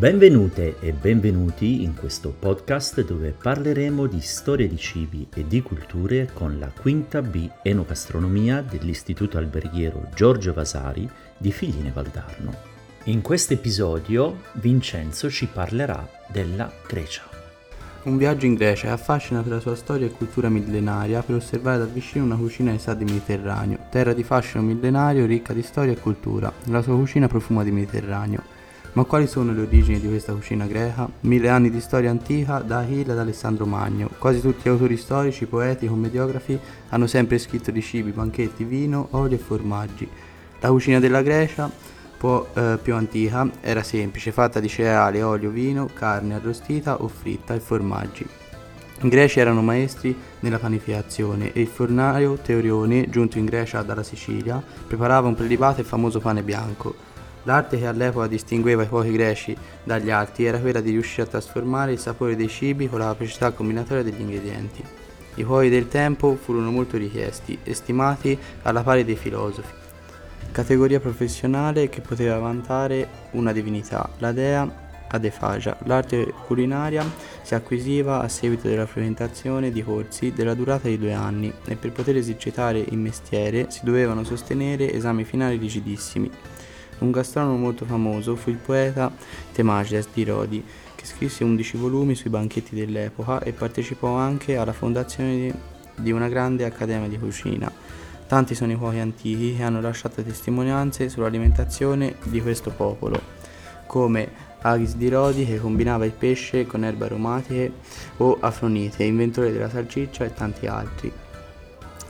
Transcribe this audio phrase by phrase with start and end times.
[0.00, 6.30] Benvenute e benvenuti in questo podcast dove parleremo di storia di cibi e di culture
[6.32, 11.06] con la quinta B Enogastronomia dell'Istituto Alberghiero Giorgio Vasari
[11.36, 12.50] di Figline Valdarno.
[13.04, 17.28] In questo episodio Vincenzo ci parlerà della Grecia.
[18.04, 21.84] Un viaggio in Grecia affascina per la sua storia e cultura millenaria per osservare da
[21.84, 26.50] vicino una cucina ai stati mediterraneo, terra di fascino millenario ricca di storia e cultura.
[26.68, 28.59] La sua cucina profuma di Mediterraneo.
[28.92, 31.08] Ma quali sono le origini di questa cucina greca?
[31.20, 34.10] Mille anni di storia antica da Achille ad Alessandro Magno.
[34.18, 36.58] Quasi tutti gli autori storici, poeti, commediografi
[36.88, 40.08] hanno sempre scritto di cibi, banchetti, vino, olio e formaggi.
[40.58, 41.70] La cucina della Grecia,
[42.18, 47.54] po' eh, più antica, era semplice, fatta di cereali, olio, vino, carne arrostita o fritta
[47.54, 48.26] e formaggi.
[49.02, 54.60] I greci erano maestri nella panificazione e il fornaio Teorione, giunto in Grecia dalla Sicilia,
[54.86, 57.08] preparava un prelibato e famoso pane bianco.
[57.44, 61.92] L'arte che all'epoca distingueva i cuochi greci dagli altri era quella di riuscire a trasformare
[61.92, 64.84] il sapore dei cibi con la capacità combinatoria degli ingredienti.
[65.34, 69.72] I cuochi del tempo furono molto richiesti e stimati alla pari dei filosofi.
[70.52, 75.76] Categoria professionale che poteva vantare una divinità, la dea Adefagia.
[75.84, 77.04] L'arte culinaria
[77.42, 81.90] si acquisiva a seguito della frequentazione di corsi della durata di due anni e per
[81.92, 86.30] poter esercitare il mestiere si dovevano sostenere esami finali rigidissimi.
[87.00, 89.10] Un gastronomo molto famoso fu il poeta
[89.52, 90.62] Temagias di Rodi,
[90.94, 95.54] che scrisse 11 volumi sui banchetti dell'epoca e partecipò anche alla fondazione
[95.96, 97.72] di una grande accademia di cucina.
[98.26, 103.18] Tanti sono i cuochi antichi che hanno lasciato testimonianze sull'alimentazione di questo popolo,
[103.86, 107.72] come Agis di Rodi che combinava il pesce con erbe aromatiche
[108.18, 111.10] o Afronite, inventore della salsiccia e tanti altri.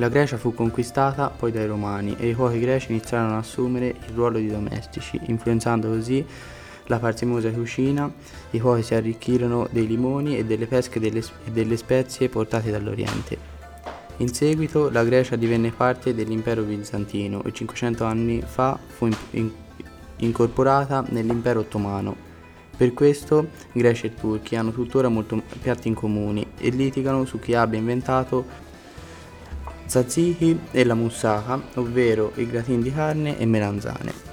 [0.00, 4.14] La Grecia fu conquistata poi dai Romani e i cuochi greci iniziarono ad assumere il
[4.14, 6.24] ruolo di domestici, influenzando così
[6.86, 8.08] la parsimoniosa cucina.
[8.50, 13.56] I cuochi si arricchirono dei limoni e delle pesche e delle spezie portate dall'Oriente.
[14.18, 19.50] In seguito la Grecia divenne parte dell'impero bizantino e 500 anni fa fu in, in,
[20.18, 22.26] incorporata nell'impero ottomano.
[22.76, 27.54] Per questo greci e turchi hanno tuttora molti piatti in comune e litigano su chi
[27.54, 28.66] abbia inventato
[29.88, 34.26] tzatziki e la moussaka, ovvero i gratin di carne e melanzane.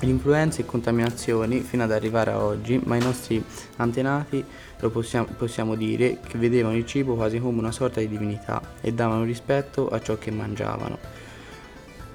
[0.00, 3.42] L'influenza e contaminazioni fino ad arrivare a oggi, ma i nostri
[3.76, 4.44] antenati
[4.80, 8.92] lo possiamo, possiamo dire che vedevano il cibo quasi come una sorta di divinità e
[8.92, 10.98] davano rispetto a ciò che mangiavano.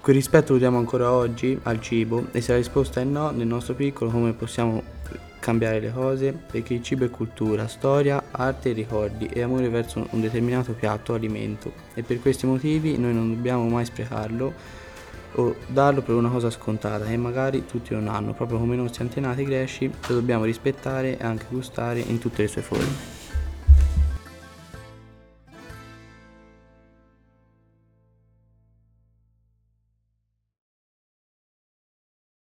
[0.00, 3.46] Quel rispetto lo diamo ancora oggi al cibo e se la risposta è no, nel
[3.46, 4.93] nostro piccolo come possiamo
[5.38, 10.06] cambiare le cose perché il cibo è cultura, storia, arte e ricordi e amore verso
[10.10, 14.52] un determinato piatto o alimento e per questi motivi noi non dobbiamo mai sprecarlo
[15.36, 19.02] o darlo per una cosa scontata che magari tutti non hanno, proprio come i nostri
[19.02, 23.13] antenati greci lo dobbiamo rispettare e anche gustare in tutte le sue forme.